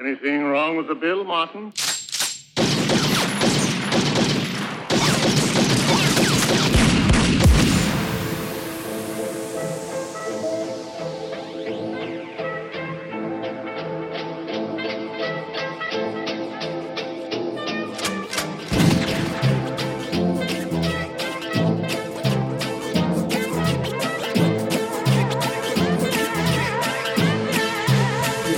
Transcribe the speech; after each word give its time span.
Anything 0.00 0.44
wrong 0.44 0.78
with 0.78 0.88
the 0.88 0.94
bill, 0.94 1.24
Martin? 1.24 1.74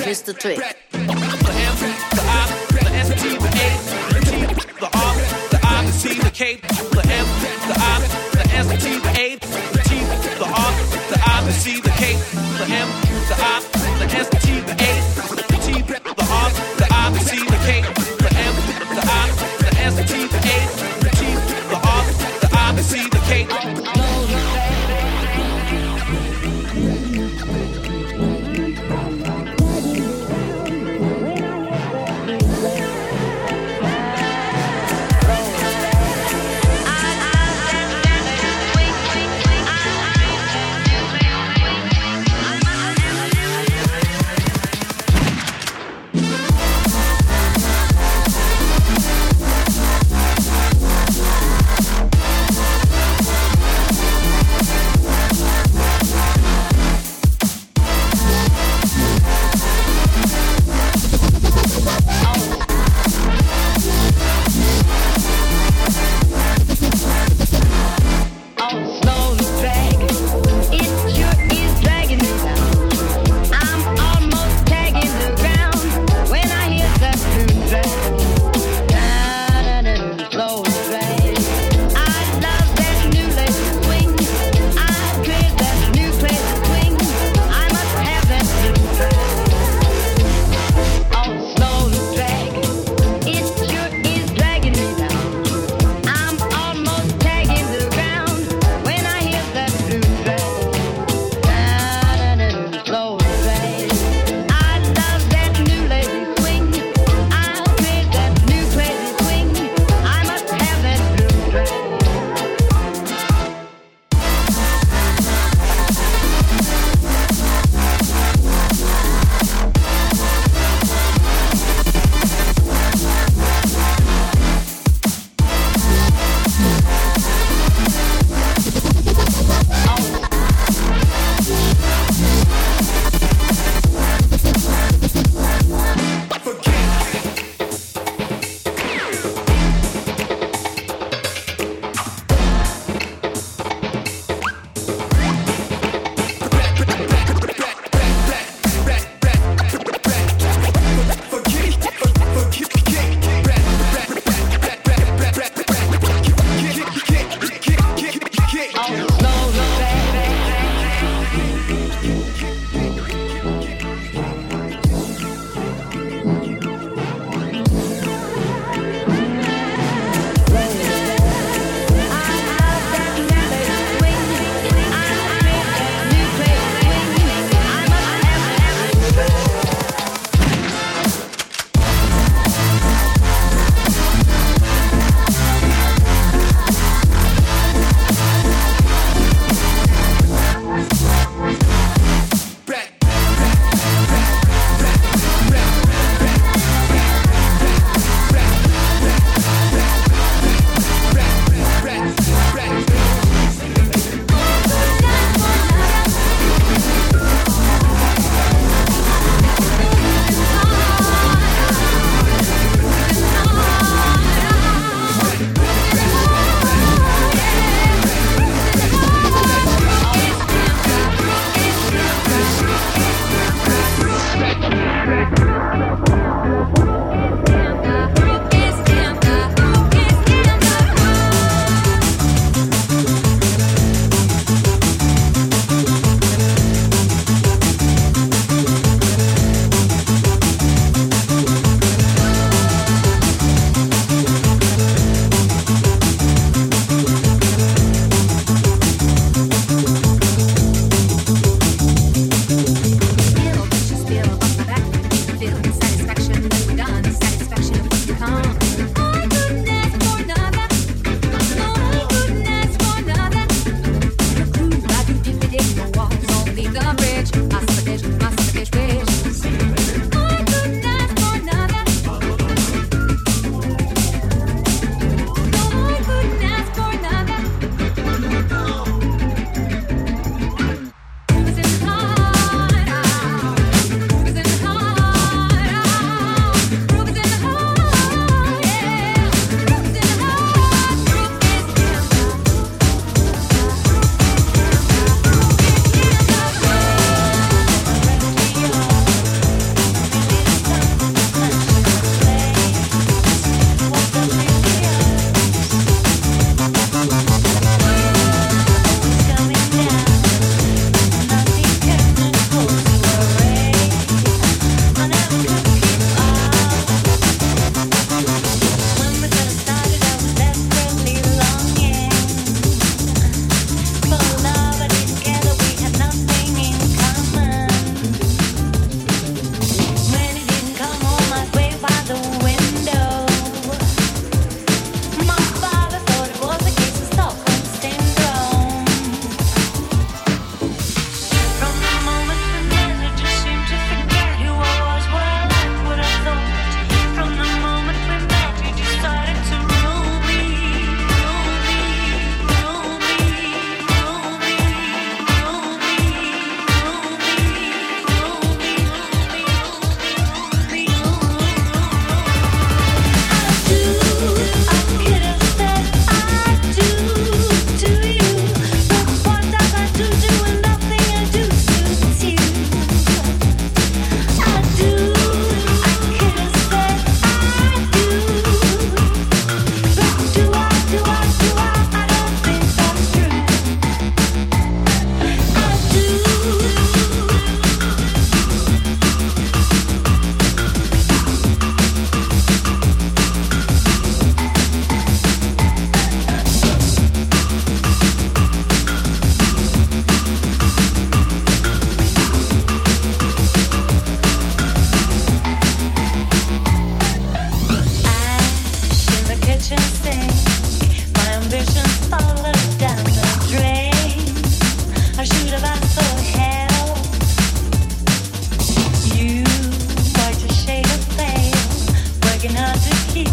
Mista 0.07 0.35
Trick. 0.35 0.82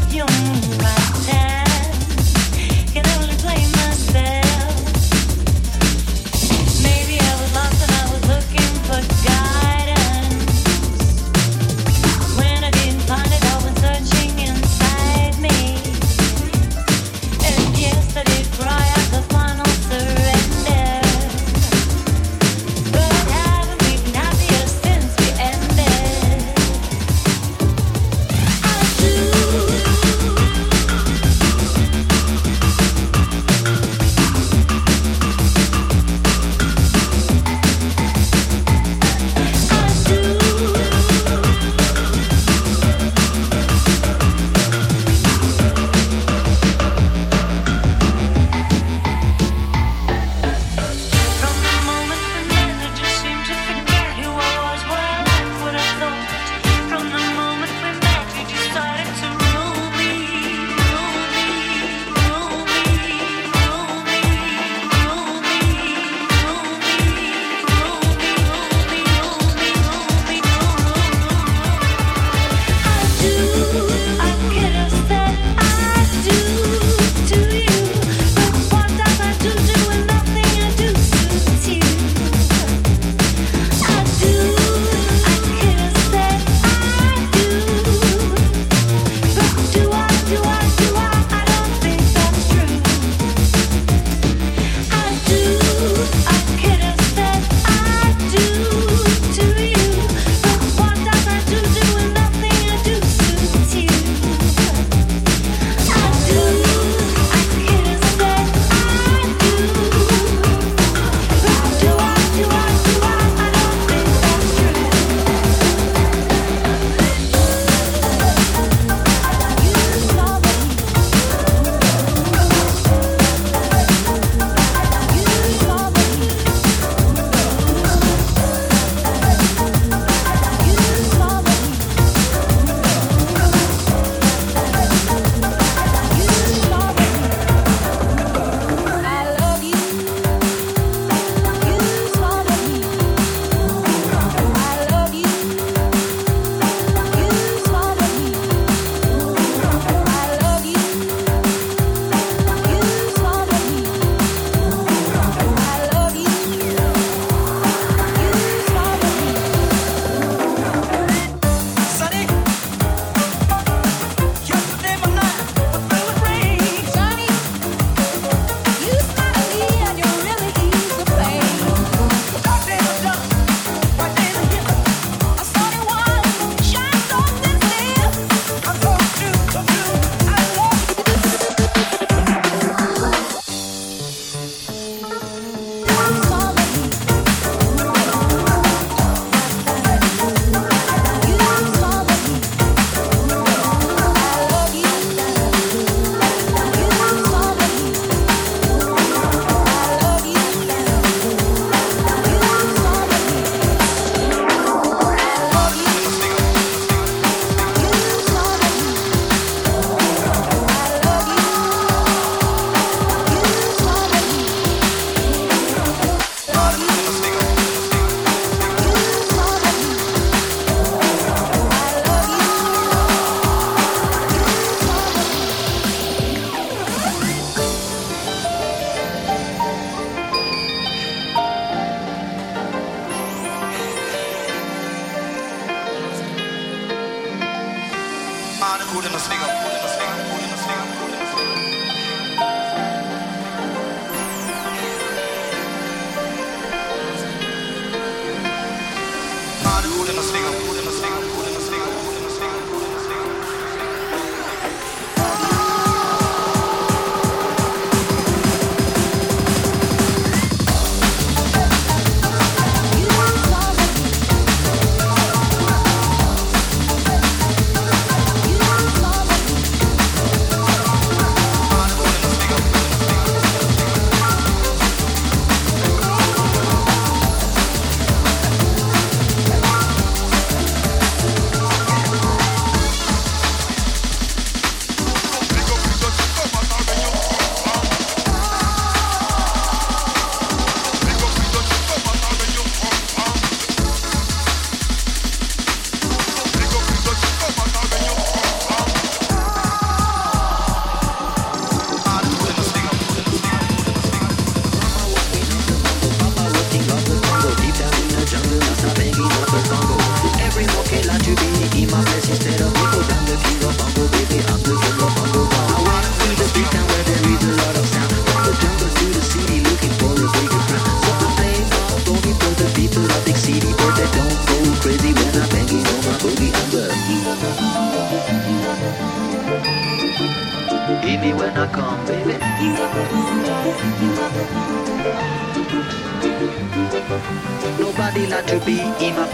you. 0.08 1.09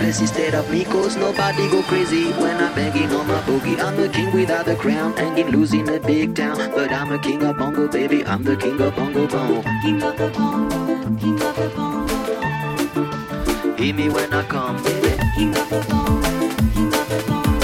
Please 0.06 0.22
instead 0.22 0.54
of 0.54 0.70
me 0.70 0.86
cause 0.86 1.18
nobody 1.18 1.68
go 1.72 1.82
crazy. 1.82 2.32
When 2.34 2.58
I'm 2.58 2.76
banging 2.76 3.12
on 3.12 3.28
my 3.28 3.42
boogie 3.42 3.80
I'm 3.80 3.98
the 3.98 4.08
king 4.08 4.32
without 4.32 4.66
the 4.68 4.76
crown. 4.76 5.18
Hanging 5.18 5.48
loose 5.48 5.74
in 5.74 5.90
a 5.90 6.00
big 6.00 6.36
town 6.36 6.58
But 6.76 6.92
I'm 6.92 7.12
a 7.12 7.18
king 7.18 7.42
of 7.42 7.58
bongo 7.58 7.88
baby. 7.88 8.24
I'm 8.24 8.44
the 8.44 8.56
king 8.56 8.80
of 8.80 8.96
bongo 8.96 9.26
bong 9.26 9.64
King 9.82 10.04
of 10.04 10.16
the 10.16 10.28
bongo 10.30 10.96
King 11.18 11.42
of 11.42 11.56
the 11.56 11.70
bongo. 11.76 12.06
Hear 13.78 13.96
me 13.96 14.10
when 14.10 14.32
I 14.32 14.44
come 14.44 14.78
baby. 14.84 15.18
King 15.36 15.56
of 15.58 15.70
the 15.72 15.84
bongo 15.90 16.30
King 16.76 16.94
of 16.94 17.10
the 17.10 17.24
bongo. 17.28 17.60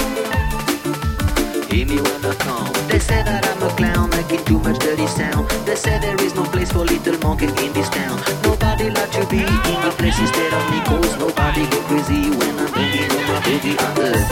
Hear 1.70 1.86
me 1.86 2.00
when 2.00 2.24
I 2.26 2.34
come. 2.40 2.72
They 2.88 2.98
say 2.98 3.22
that 3.22 3.46
I'm 3.46 3.62
a 3.62 3.70
clown 3.76 4.10
Making 4.10 4.44
too 4.46 4.58
much 4.58 4.80
dirty 4.80 5.06
sound 5.06 5.61
they 5.72 5.76
say 5.76 5.98
there 6.00 6.20
is 6.20 6.34
no 6.34 6.44
place 6.44 6.70
for 6.70 6.84
little 6.84 7.18
monkey 7.20 7.46
in 7.46 7.72
this 7.72 7.88
town. 7.88 8.20
Nobody 8.42 8.90
like 8.90 9.10
to 9.12 9.26
be 9.26 9.38
in 9.38 9.80
a 9.88 9.92
place 9.96 10.18
instead 10.18 10.52
of 10.52 10.70
me, 10.70 10.80
cause 10.84 11.16
nobody 11.16 11.64
go 11.70 11.80
crazy 11.88 12.28
when 12.28 12.58
I'm 12.58 12.68
thinking 12.68 13.10
of 13.16 13.22
my 13.28 13.40
baby 13.40 13.78
on 13.78 13.98
earth. 13.98 14.28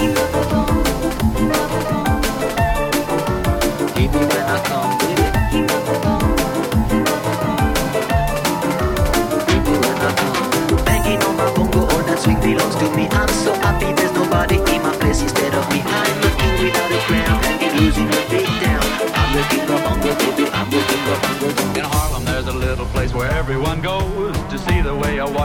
Baby, 3.95 4.19
when 4.19 4.47
I 4.55 4.63
come, 4.67 5.20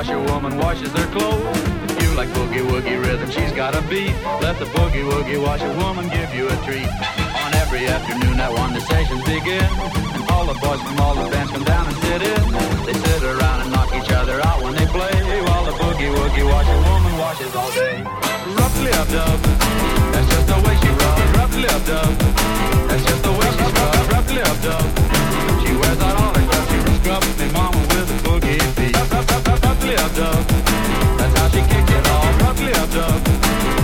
washerwoman 0.05 0.57
washes 0.57 0.91
her 0.91 1.07
clothes. 1.07 1.57
If 1.89 2.03
you 2.03 2.13
like 2.13 2.29
boogie 2.29 2.62
woogie 2.62 3.01
rhythm, 3.01 3.29
she's 3.31 3.51
got 3.53 3.74
a 3.74 3.81
beat. 3.89 4.13
Let 4.39 4.59
the 4.59 4.65
boogie 4.65 5.01
woogie 5.01 5.41
washerwoman 5.41 6.09
give 6.09 6.31
you 6.35 6.45
a 6.47 6.55
treat. 6.62 6.85
On 7.41 7.51
every 7.65 7.88
afternoon 7.88 8.39
at 8.39 8.51
one, 8.53 8.74
the 8.74 8.81
sessions 8.81 9.24
begin. 9.25 9.65
All 10.29 10.45
the 10.45 10.53
boys 10.62 10.81
from 10.81 11.00
all 11.00 11.15
the 11.15 11.27
bands 11.31 11.51
come 11.51 11.63
down 11.63 11.88
and 11.88 11.97
sit 12.05 12.21
in. 12.21 12.43
They 12.85 12.93
sit 12.93 13.24
around 13.24 13.62
and 13.62 13.71
knock 13.71 13.89
each 13.97 14.12
other 14.12 14.45
out 14.45 14.62
when 14.62 14.75
they 14.75 14.85
play. 14.85 15.41
While 15.47 15.65
the 15.65 15.74
boogie 15.74 16.13
woogie 16.13 16.45
washerwoman 16.45 17.17
washes 17.17 17.55
all 17.55 17.71
day. 17.71 18.03
Roughly 18.62 18.91
up 19.01 19.09
dub, 19.09 19.39
that's 20.13 20.29
just 20.29 20.47
the 20.53 20.59
way 20.65 20.75
she 20.81 20.91
rubs. 21.01 21.31
Roughly 21.33 21.67
up 21.75 21.83
dub, 21.89 22.13
that's 22.89 23.05
just 23.09 23.24
the 23.24 23.31
way 23.31 23.50
she 23.57 23.65
rubs. 23.74 24.07
Roughly 24.13 24.41
up 24.41 24.62
dub. 24.62 25.04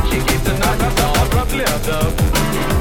She 0.10 0.18
keeps 0.18 0.44
the 0.44 0.58
night 0.58 0.82
up, 0.82 1.00
I'll 1.00 2.81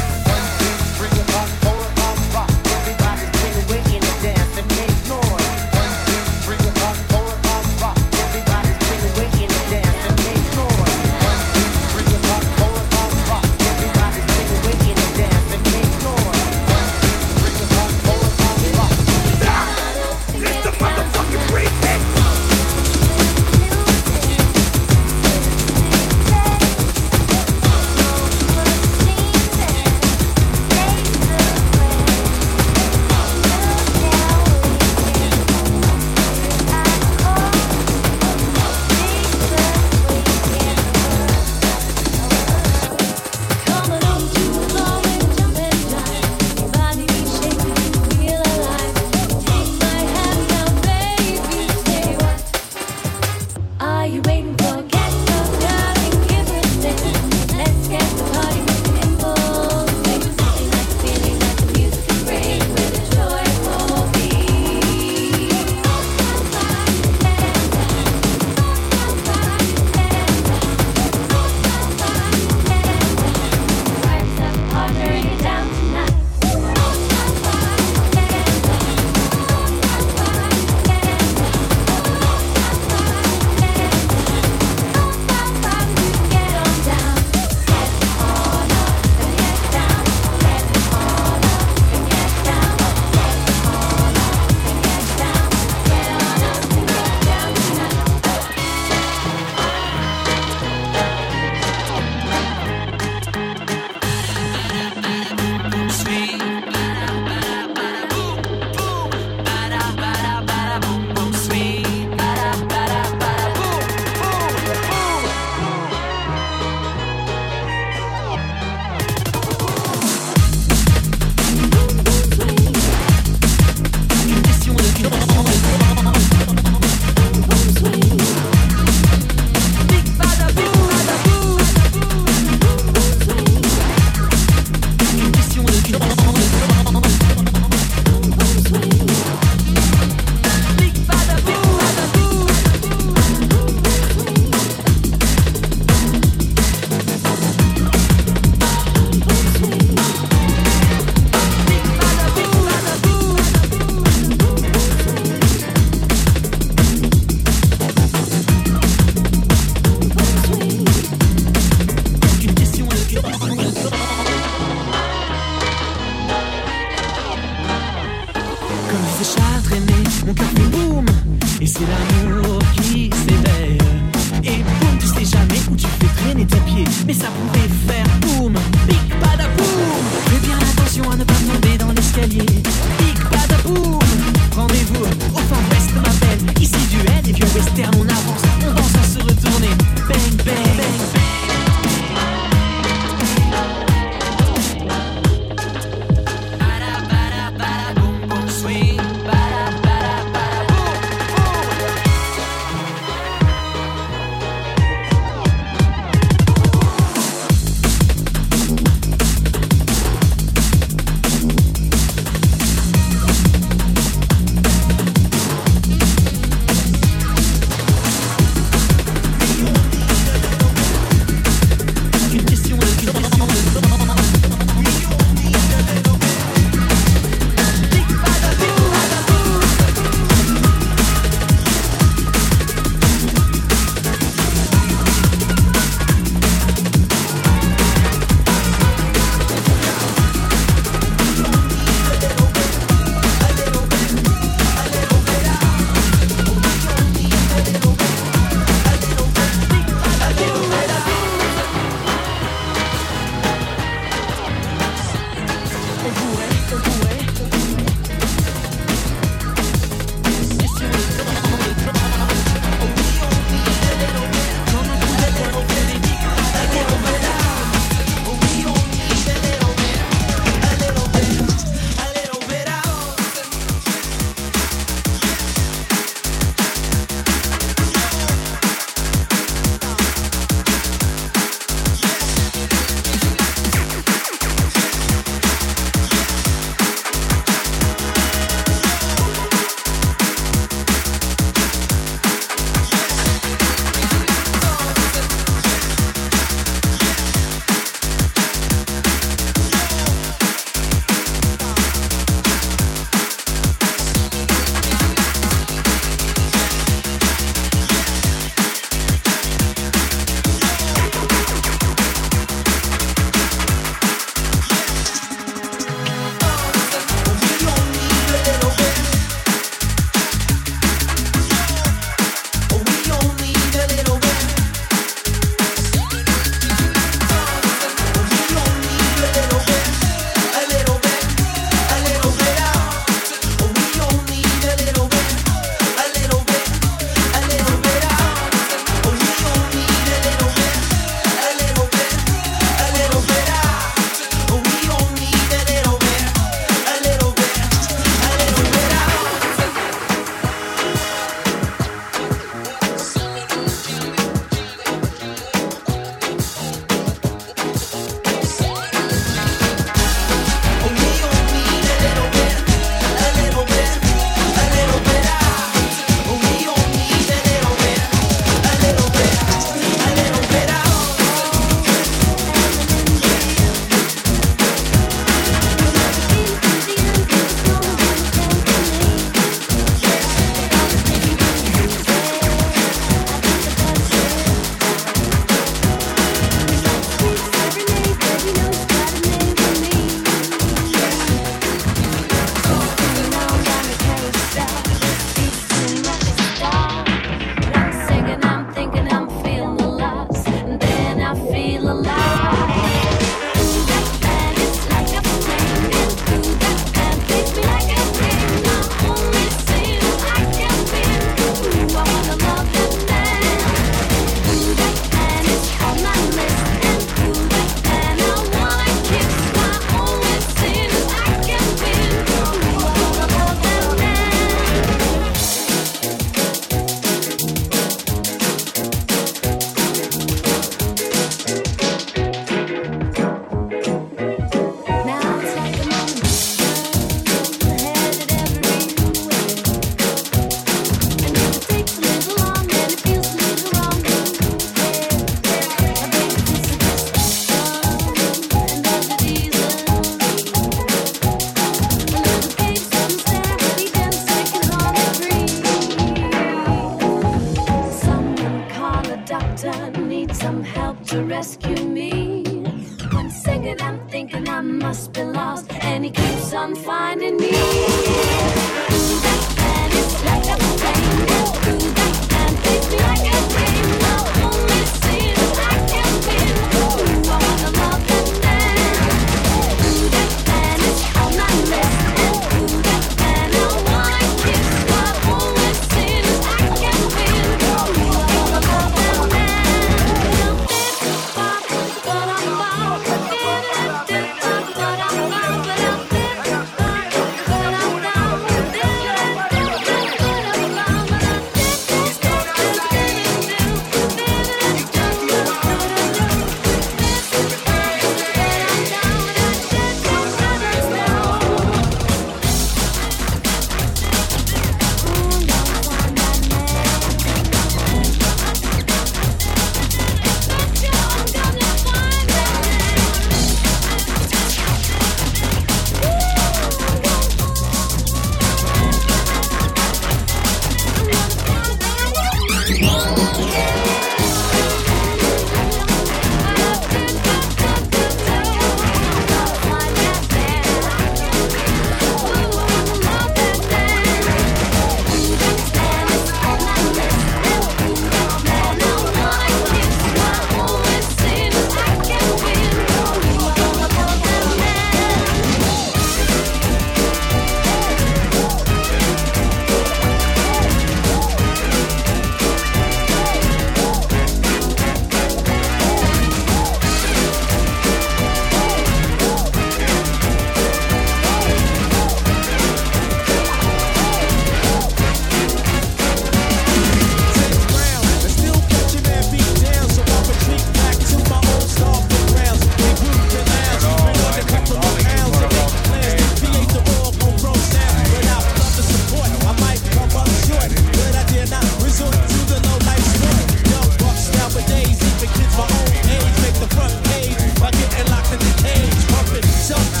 pumping 599.71 600.00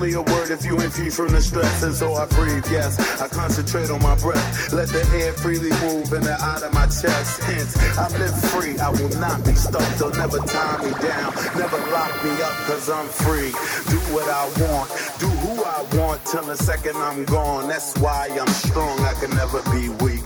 only 0.00 0.14
a 0.14 0.22
word 0.22 0.50
if 0.50 0.64
you 0.64 0.80
ain't 0.80 0.92
free 0.92 1.10
from 1.10 1.28
the 1.28 1.40
stress. 1.42 1.82
And 1.82 1.94
so 1.94 2.14
I 2.14 2.24
breathe, 2.26 2.64
yes. 2.70 2.98
I 3.20 3.28
concentrate 3.28 3.90
on 3.90 4.00
my 4.02 4.16
breath. 4.16 4.72
Let 4.72 4.88
the 4.88 5.04
air 5.12 5.34
freely 5.34 5.68
move 5.84 6.10
in 6.14 6.24
and 6.24 6.40
out 6.40 6.62
of 6.62 6.72
my 6.72 6.86
chest. 6.86 7.42
Hence, 7.42 7.76
I 7.98 8.08
live 8.16 8.34
free. 8.50 8.78
I 8.78 8.88
will 8.88 9.12
not 9.20 9.44
be 9.44 9.52
stuck. 9.52 9.86
They'll 9.98 10.10
never 10.12 10.38
tie 10.38 10.78
me 10.82 10.92
down. 11.04 11.34
Never 11.52 11.76
lock 11.92 12.12
me 12.24 12.32
up, 12.40 12.56
cause 12.64 12.88
I'm 12.88 13.08
free. 13.08 13.52
Do 13.92 13.98
what 14.16 14.26
I 14.28 14.48
want. 14.64 14.88
Do 15.20 15.28
who 15.44 15.62
I 15.62 15.84
want 16.00 16.24
till 16.24 16.44
the 16.44 16.56
second 16.56 16.96
I'm 16.96 17.26
gone. 17.26 17.68
That's 17.68 17.94
why 17.98 18.30
I'm 18.40 18.48
strong. 18.48 18.98
I 19.00 19.12
can 19.20 19.30
never 19.36 19.60
be 19.70 19.90
weak. 20.02 20.19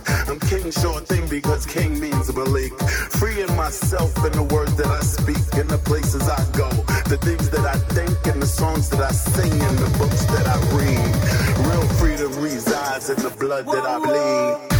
King 0.65 0.73
short 0.73 1.07
thing 1.07 1.29
because 1.29 1.67
king 1.67 2.01
means 2.01 2.35
Malik. 2.35 2.73
Freeing 3.11 3.55
myself 3.55 4.17
in 4.25 4.33
the 4.33 4.45
words 4.45 4.75
that 4.77 4.87
I 4.87 5.01
speak, 5.01 5.61
in 5.61 5.69
the 5.69 5.77
places 5.77 6.27
I 6.27 6.43
go, 6.57 6.71
the 7.07 7.19
things 7.19 7.51
that 7.51 7.67
I 7.67 7.77
think, 7.93 8.27
and 8.27 8.41
the 8.41 8.47
songs 8.47 8.89
that 8.89 9.01
I 9.01 9.11
sing, 9.11 9.53
and 9.53 9.79
the 9.79 9.99
books 9.99 10.25
that 10.25 10.47
I 10.47 10.57
read. 10.75 11.69
Real 11.69 11.87
freedom 11.99 12.43
resides 12.43 13.11
in 13.11 13.17
the 13.17 13.29
blood 13.39 13.67
that 13.67 13.85
I 13.85 13.99
bleed. 13.99 14.74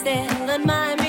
The 0.00 0.58
good, 0.58 0.98
the 0.98 1.07